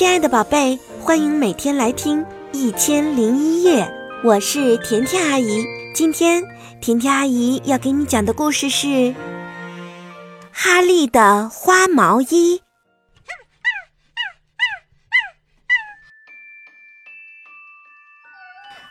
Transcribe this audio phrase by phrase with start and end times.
[0.00, 3.84] 亲爱的宝贝，欢迎每天来听《一千零一夜》，
[4.26, 5.62] 我是甜甜阿姨。
[5.94, 6.42] 今天
[6.80, 8.86] 甜甜阿姨要给你讲的故事是
[10.50, 12.56] 《哈利的花毛衣》。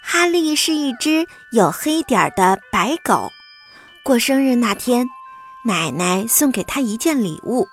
[0.04, 3.32] 哈利是一只有黑点儿的白狗。
[4.04, 5.08] 过生日那天，
[5.66, 7.68] 奶奶送给他一件礼物，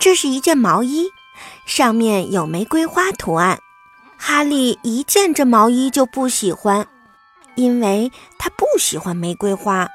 [0.00, 1.12] 这是一件毛衣。
[1.64, 3.58] 上面有玫瑰花图案，
[4.16, 6.86] 哈利一见这毛衣就不喜欢，
[7.54, 9.88] 因为他不喜欢玫瑰花。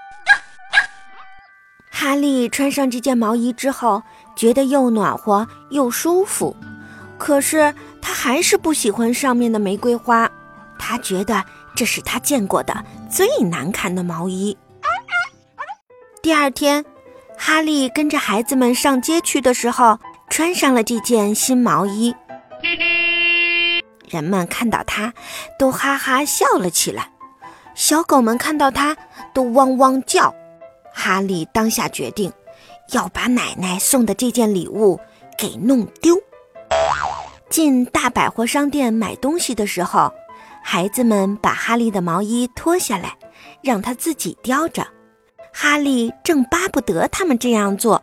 [1.90, 4.02] 哈利穿上这件毛衣之后，
[4.36, 6.56] 觉得又暖和又舒服，
[7.18, 10.30] 可是他还是不喜欢上面的玫瑰花，
[10.80, 11.44] 他觉得
[11.76, 14.58] 这是他见过的最难看的毛衣。
[16.22, 16.84] 第二天，
[17.38, 20.00] 哈利跟着孩子们上街去的时候。
[20.32, 22.16] 穿上了这件新毛衣，
[24.08, 25.14] 人们看到他，
[25.60, 27.12] 都哈哈笑了起来。
[27.76, 28.96] 小狗们看到他，
[29.34, 30.34] 都汪汪叫。
[30.94, 32.32] 哈利当下决定，
[32.94, 34.98] 要把奶奶送的这件礼物
[35.38, 36.18] 给弄丢。
[37.50, 40.14] 进大百货商店买东西的时候，
[40.64, 43.18] 孩子们把哈利的毛衣脱下来，
[43.62, 44.88] 让他自己叼着。
[45.52, 48.02] 哈利正巴不得他们这样做。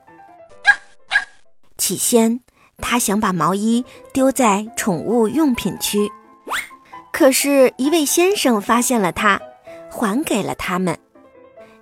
[1.89, 2.41] 起先，
[2.77, 6.13] 他想把毛衣丢在宠物用品区，
[7.11, 9.41] 可是，一位先生发现了它，
[9.91, 10.99] 还给了他们。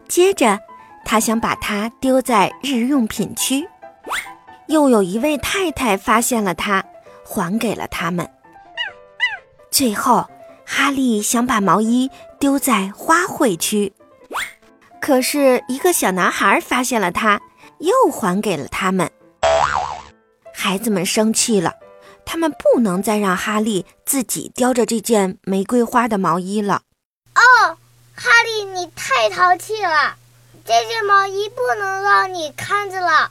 [0.07, 0.61] 接着，
[1.05, 3.69] 他想把它丢在日用品区，
[4.69, 6.84] 又有一位太太发现了它，
[7.25, 8.31] 还给了他们。
[9.73, 10.25] 最后，
[10.65, 13.93] 哈利想把毛衣丢在花卉区，
[15.01, 17.41] 可是，一个小男孩发现了它，
[17.81, 19.11] 又还给了他们。
[20.67, 21.75] 孩子们生气了，
[22.25, 26.83] 他们不能再让哈利自己叼着这件玫瑰花的毛衣了。
[27.36, 27.78] 哦，
[28.17, 30.16] 哈利，你太淘气了，
[30.65, 33.31] 这件毛衣不能让你看着了。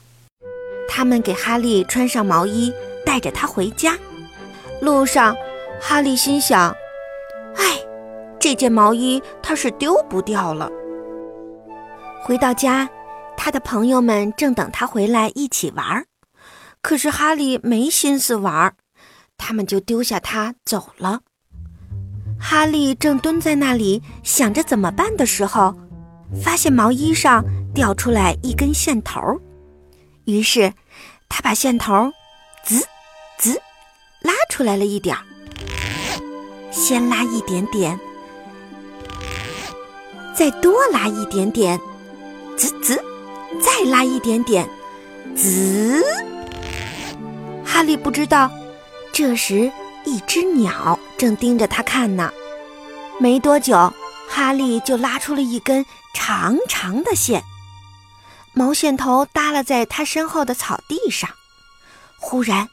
[0.88, 2.74] 他们给哈利穿上毛衣，
[3.06, 3.98] 带着他回家。
[4.80, 5.36] 路上，
[5.82, 6.74] 哈利心想
[7.58, 7.86] ：“哎，
[8.40, 10.72] 这件毛衣他是丢不掉了。”
[12.24, 12.88] 回到家，
[13.36, 16.06] 他的朋友们正等他回来一起玩。
[16.86, 18.76] 可是哈利没心思玩儿，
[19.40, 21.22] 他们就丢下他走了。
[22.40, 25.76] 哈利正蹲在那里想着怎么办的时候，
[26.44, 27.44] 发现毛衣上
[27.74, 29.20] 掉出来一根线头，
[30.26, 30.72] 于是
[31.28, 32.12] 他把线头
[32.64, 32.86] 滋
[33.40, 33.60] 滋
[34.22, 35.26] 拉出来了一点儿，
[36.70, 38.00] 先拉一点点，
[40.36, 41.82] 再多拉一点点，
[42.56, 43.04] 滋滋，
[43.60, 44.70] 再拉一点点，
[45.36, 46.04] 滋。
[47.76, 48.50] 哈利不知道，
[49.12, 49.70] 这时
[50.06, 52.32] 一只鸟正盯着他看呢。
[53.20, 53.94] 没多久，
[54.30, 57.44] 哈利就拉出了一根长长的线，
[58.54, 61.30] 毛线头耷拉在他身后的草地上。
[62.18, 62.70] 忽然，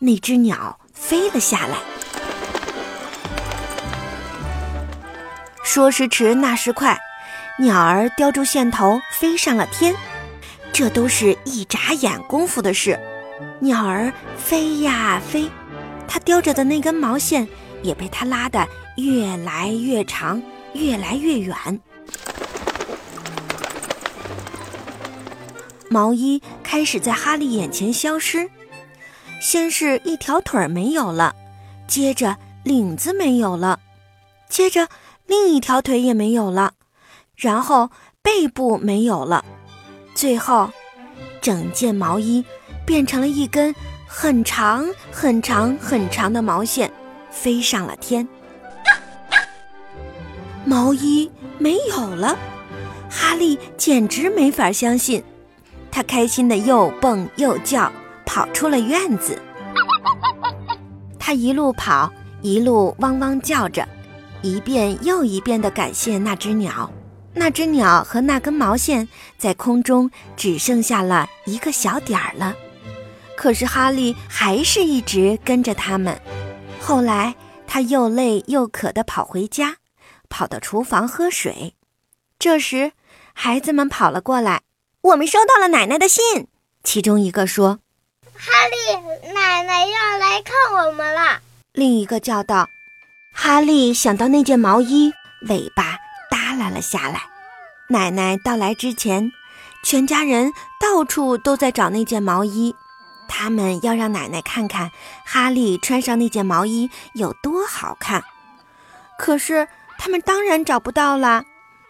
[0.00, 1.78] 那只鸟飞了下来。
[5.64, 6.98] 说时迟，那时快，
[7.58, 9.96] 鸟儿叼住线头飞上了天。
[10.74, 13.00] 这都是一眨眼功夫的事。
[13.60, 15.50] 鸟儿飞呀飞，
[16.08, 17.46] 它叼着的那根毛线
[17.82, 18.66] 也被它拉得
[18.96, 20.42] 越来越长，
[20.72, 21.54] 越来越远。
[25.88, 28.48] 毛衣开始在哈利眼前消失，
[29.40, 31.34] 先是一条腿没有了，
[31.86, 33.78] 接着领子没有了，
[34.48, 34.88] 接着
[35.26, 36.72] 另一条腿也没有了，
[37.36, 37.90] 然后
[38.22, 39.44] 背部没有了，
[40.14, 40.70] 最后
[41.40, 42.44] 整件毛衣。
[42.86, 43.74] 变成了一根
[44.06, 46.90] 很长、很长、很长的毛线，
[47.30, 48.26] 飞上了天。
[50.64, 52.38] 毛衣没有了，
[53.10, 55.22] 哈利简直没法相信。
[55.90, 57.90] 他开心的又蹦又叫，
[58.24, 59.40] 跑出了院子。
[61.18, 62.12] 他一路跑，
[62.42, 63.86] 一路汪汪叫着，
[64.42, 66.90] 一遍又一遍地感谢那只鸟。
[67.32, 69.06] 那只鸟和那根毛线
[69.36, 72.54] 在空中只剩下了一个小点儿了。
[73.36, 76.20] 可是哈利还是一直跟着他们。
[76.80, 77.34] 后来
[77.66, 79.76] 他又累又渴地跑回家，
[80.28, 81.74] 跑到厨房喝水。
[82.38, 82.92] 这时，
[83.34, 84.62] 孩子们跑了过来
[85.02, 86.48] ：“我们收到了奶奶的信。”
[86.82, 87.80] 其中一个说
[88.34, 91.40] ：“哈利，奶奶要来看我们了。”
[91.72, 92.68] 另一个叫道
[93.34, 95.12] ：“哈利，想到那件毛衣，
[95.48, 95.98] 尾巴
[96.30, 97.22] 耷拉了下来。
[97.88, 99.32] 奶奶到来之前，
[99.82, 102.74] 全家人到处都在找那件毛衣。”
[103.28, 104.90] 他们要让奶奶看看
[105.24, 108.22] 哈利穿上那件毛衣有多好看。
[109.18, 109.66] 可是
[109.98, 111.44] 他们当然找不到了，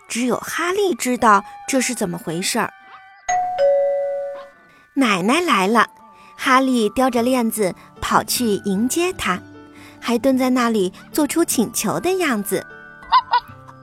[0.08, 2.72] 只有哈利知道这是怎么回事儿。
[4.94, 5.88] 奶奶来了，
[6.36, 9.38] 哈利叼着链子跑去迎接她，
[10.00, 12.64] 还蹲在那里做出请求的样子。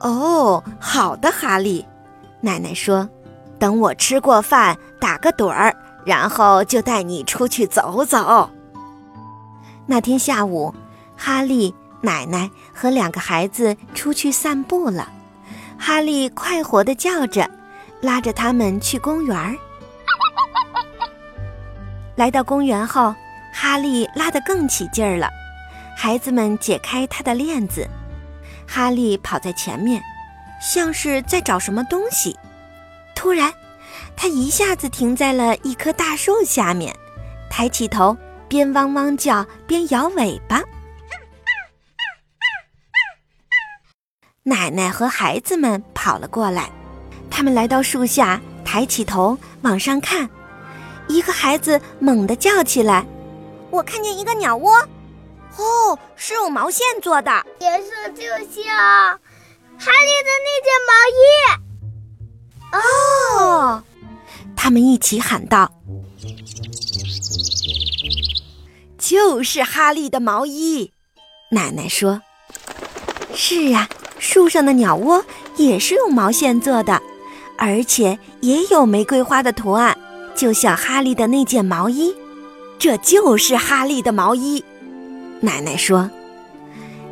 [0.00, 1.86] 哦，好的，哈利，
[2.40, 3.08] 奶奶说
[3.60, 5.74] ：“等我吃过饭，打个盹儿，
[6.04, 8.50] 然后就带你出去走走。”
[9.86, 10.74] 那天下午，
[11.16, 11.74] 哈利。
[12.04, 15.10] 奶奶和两个孩子出去散步了，
[15.78, 17.50] 哈利快活地叫着，
[18.02, 19.58] 拉着他们去公园。
[22.14, 23.14] 来到公园后，
[23.54, 25.30] 哈利拉得更起劲儿了。
[25.96, 27.88] 孩子们解开他的链子，
[28.68, 30.02] 哈利跑在前面，
[30.60, 32.38] 像是在找什么东西。
[33.14, 33.50] 突然，
[34.16, 36.94] 他一下子停在了一棵大树下面，
[37.50, 38.16] 抬起头，
[38.48, 40.62] 边汪汪叫边摇尾巴。
[44.42, 46.70] 奶奶和孩子们跑了过来，
[47.30, 50.28] 他们来到树下，抬起头往上看。
[51.08, 53.06] 一个孩子猛地叫起来
[53.70, 54.72] ：“我看见一个鸟窝，
[55.56, 57.30] 哦，是用毛线做的，
[57.60, 61.63] 颜色就像哈利的那件毛衣。”
[62.74, 63.82] 哦，
[64.56, 65.70] 他们一起喊道
[68.98, 70.90] ：“就是哈利的毛衣。”
[71.52, 72.20] 奶奶说
[73.34, 75.22] ：“是呀。”树上的鸟窝
[75.56, 77.02] 也是用毛线做的，
[77.58, 79.98] 而且也有玫瑰花的图案，
[80.34, 82.14] 就像哈利的那件毛衣。
[82.78, 84.64] 这就是哈利的毛衣，
[85.40, 86.08] 奶奶说。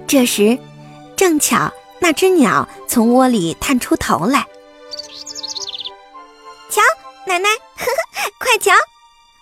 [0.06, 0.58] 这时，
[1.14, 1.70] 正巧
[2.00, 4.46] 那只鸟从窝里探出头来，
[7.24, 8.72] 奶奶，呵呵，快瞧！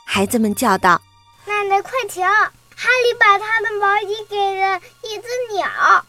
[0.04, 1.00] 孩子们叫道
[1.46, 2.22] ：“奶奶，快瞧！
[2.22, 6.04] 哈利把他的毛衣给了一只鸟。”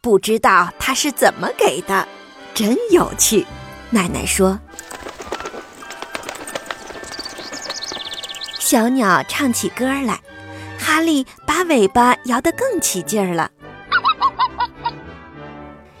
[0.00, 2.06] 不知道他是怎么给的，
[2.54, 3.46] 真有趣。
[3.90, 4.58] 奶奶说
[8.58, 10.20] ：“小鸟唱起歌来，
[10.78, 13.50] 哈利把尾巴摇得更起劲儿了。”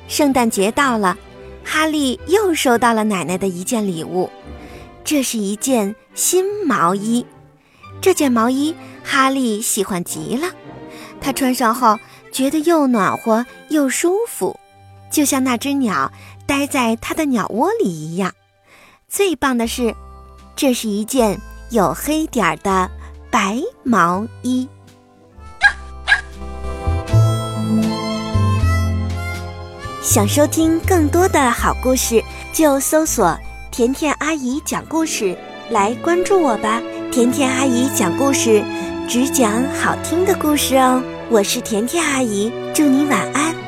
[0.08, 1.16] 圣诞节到了，
[1.64, 4.30] 哈利又收到了奶奶的一件礼物，
[5.04, 7.24] 这是一件新毛衣。
[8.00, 8.74] 这件毛衣
[9.04, 10.48] 哈利喜欢极了，
[11.20, 11.98] 他穿上后。
[12.32, 14.58] 觉得又暖和又舒服，
[15.08, 16.10] 就像那只鸟
[16.48, 18.34] 待在它的鸟窝里一样。
[19.08, 19.94] 最棒的是，
[20.56, 21.40] 这是一件
[21.70, 22.90] 有黑点儿的
[23.30, 24.68] 白毛衣。
[30.02, 32.20] 想收听更多的好故事，
[32.52, 33.38] 就搜索
[33.76, 35.36] “甜甜阿姨讲故事”
[35.68, 36.80] 来关注我吧。
[37.10, 38.62] 甜甜阿姨讲故事，
[39.08, 41.02] 只讲好听的故事哦。
[41.28, 43.63] 我是甜甜阿姨，祝你晚安。